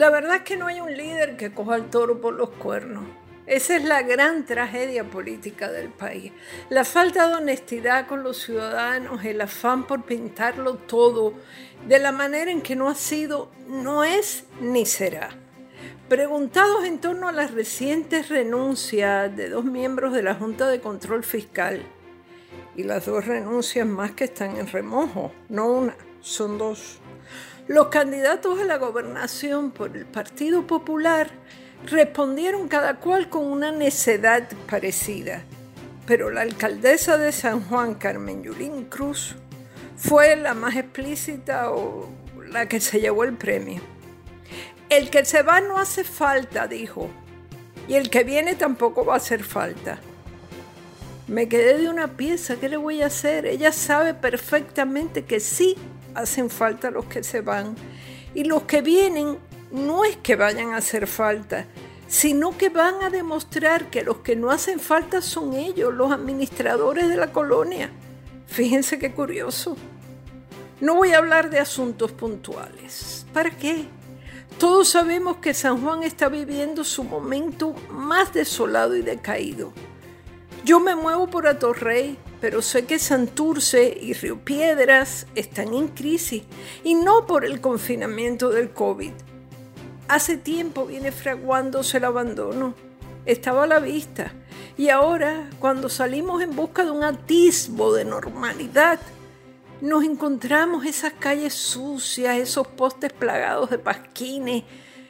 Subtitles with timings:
[0.00, 3.04] La verdad es que no hay un líder que coja el toro por los cuernos.
[3.44, 6.32] Esa es la gran tragedia política del país.
[6.70, 11.34] La falta de honestidad con los ciudadanos, el afán por pintarlo todo
[11.86, 15.36] de la manera en que no ha sido, no es ni será.
[16.08, 21.22] Preguntados en torno a las recientes renuncias de dos miembros de la Junta de Control
[21.24, 21.82] Fiscal,
[22.74, 27.00] y las dos renuncias más que están en remojo, no una, son dos.
[27.70, 31.30] Los candidatos a la gobernación por el Partido Popular
[31.86, 35.44] respondieron cada cual con una necedad parecida,
[36.04, 39.36] pero la alcaldesa de San Juan, Carmen Yulín Cruz,
[39.96, 42.08] fue la más explícita o
[42.48, 43.80] la que se llevó el premio.
[44.88, 47.08] El que se va no hace falta, dijo,
[47.86, 50.00] y el que viene tampoco va a hacer falta.
[51.28, 53.46] Me quedé de una pieza, ¿qué le voy a hacer?
[53.46, 55.76] Ella sabe perfectamente que sí
[56.14, 57.74] hacen falta los que se van
[58.34, 59.38] y los que vienen
[59.72, 61.66] no es que vayan a hacer falta,
[62.08, 67.08] sino que van a demostrar que los que no hacen falta son ellos, los administradores
[67.08, 67.90] de la colonia.
[68.46, 69.76] Fíjense qué curioso.
[70.80, 73.26] No voy a hablar de asuntos puntuales.
[73.32, 73.84] ¿Para qué?
[74.58, 79.72] Todos sabemos que San Juan está viviendo su momento más desolado y decaído.
[80.64, 86.42] Yo me muevo por Atorrey, pero sé que Santurce y Río Piedras están en crisis
[86.84, 89.12] y no por el confinamiento del COVID
[90.10, 92.74] Hace tiempo viene fraguándose el abandono.
[93.26, 94.32] Estaba a la vista.
[94.76, 98.98] Y ahora, cuando salimos en busca de un atisbo de normalidad,
[99.80, 104.64] nos encontramos esas calles sucias, esos postes plagados de pasquines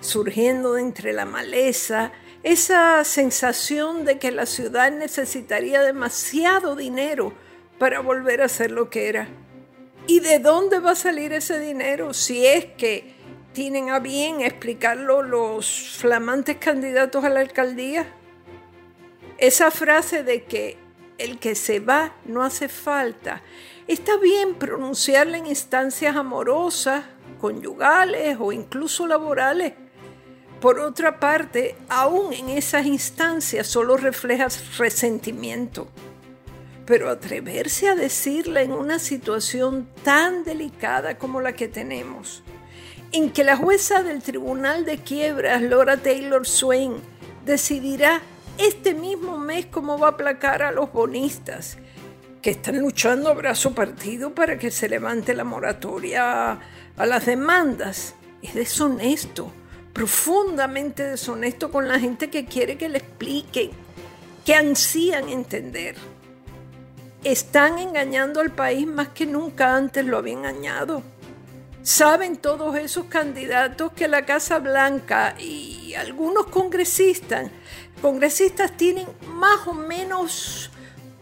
[0.00, 2.12] surgiendo de entre la maleza,
[2.42, 7.32] esa sensación de que la ciudad necesitaría demasiado dinero
[7.78, 9.28] para volver a ser lo que era.
[10.06, 13.14] ¿Y de dónde va a salir ese dinero si es que
[13.52, 18.06] tienen a bien explicarlo los flamantes candidatos a la alcaldía?
[19.38, 20.78] Esa frase de que
[21.18, 23.42] el que se va no hace falta,
[23.86, 27.04] está bien pronunciarla en instancias amorosas,
[27.40, 29.74] conyugales o incluso laborales.
[30.62, 35.88] Por otra parte, aún en esas instancias solo reflejas resentimiento.
[36.86, 42.44] Pero atreverse a decirla en una situación tan delicada como la que tenemos,
[43.10, 46.94] en que la jueza del Tribunal de Quiebras, Laura Taylor Swain,
[47.44, 48.20] decidirá
[48.56, 51.76] este mismo mes cómo va a aplacar a los bonistas
[52.40, 56.60] que están luchando a brazo partido para que se levante la moratoria
[56.96, 58.14] a las demandas.
[58.42, 59.52] Es deshonesto,
[59.92, 63.70] profundamente deshonesto con la gente que quiere que le expliquen,
[64.44, 65.96] que ansían entender.
[67.24, 71.02] Están engañando al país más que nunca antes lo habían engañado.
[71.82, 77.50] Saben todos esos candidatos que la Casa Blanca y algunos congresistas,
[78.00, 80.70] congresistas tienen más o menos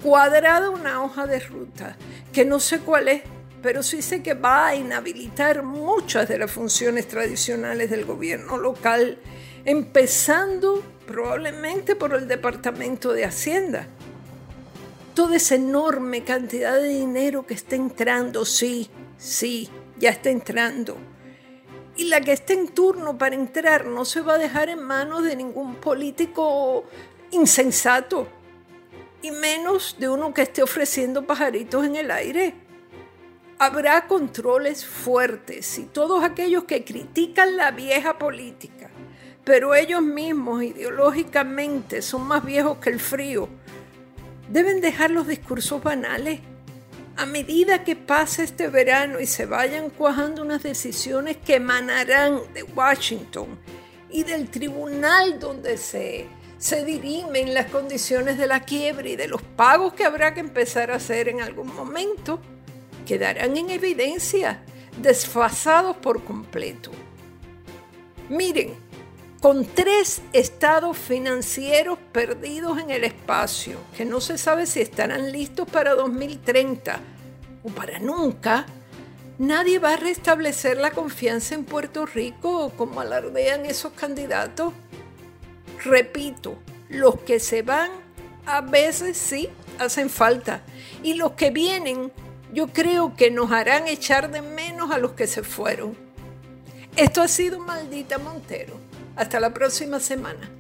[0.03, 1.97] cuadrada una hoja de ruta,
[2.33, 3.23] que no sé cuál es,
[3.63, 9.19] pero sí sé que va a inhabilitar muchas de las funciones tradicionales del gobierno local,
[9.65, 13.87] empezando probablemente por el Departamento de Hacienda.
[15.15, 18.89] Toda esa enorme cantidad de dinero que está entrando, sí,
[19.19, 20.97] sí, ya está entrando.
[21.97, 25.25] Y la que esté en turno para entrar no se va a dejar en manos
[25.25, 26.85] de ningún político
[27.33, 28.27] insensato,
[29.23, 32.70] y menos de uno que esté ofreciendo pajaritos en el aire.
[33.63, 38.89] Habrá controles fuertes y todos aquellos que critican la vieja política,
[39.45, 43.51] pero ellos mismos ideológicamente son más viejos que el frío,
[44.49, 46.41] deben dejar los discursos banales.
[47.19, 52.63] A medida que pase este verano y se vayan cuajando unas decisiones que emanarán de
[52.63, 53.59] Washington
[54.09, 59.43] y del tribunal donde se, se dirimen las condiciones de la quiebra y de los
[59.43, 62.41] pagos que habrá que empezar a hacer en algún momento,
[63.11, 64.63] quedarán en evidencia,
[65.03, 66.93] desfasados por completo.
[68.29, 68.77] Miren,
[69.41, 75.69] con tres estados financieros perdidos en el espacio, que no se sabe si estarán listos
[75.69, 77.01] para 2030
[77.65, 78.67] o para nunca,
[79.41, 84.73] nadie va a restablecer la confianza en Puerto Rico como alardean esos candidatos.
[85.85, 86.59] Repito,
[86.89, 87.91] los que se van
[88.47, 89.49] a veces sí
[89.81, 90.63] hacen falta
[91.03, 92.13] y los que vienen
[92.53, 95.97] yo creo que nos harán echar de menos a los que se fueron.
[96.97, 98.75] Esto ha sido Maldita Montero.
[99.17, 100.51] Hasta la próxima semana.